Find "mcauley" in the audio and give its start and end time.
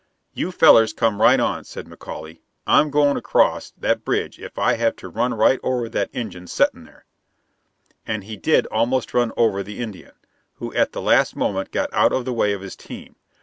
1.85-2.39